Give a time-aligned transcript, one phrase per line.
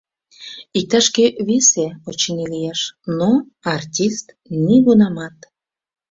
[0.79, 2.81] Иктаж-кӧ весе, очыни, лиеш,
[3.17, 3.31] но
[3.75, 4.25] артист—
[4.65, 5.37] нигунамат.